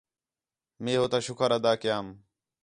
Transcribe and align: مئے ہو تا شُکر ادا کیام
مئے 0.83 0.93
ہو 0.99 1.05
تا 1.11 1.17
شُکر 1.25 1.49
ادا 1.57 1.73
کیام 1.81 2.05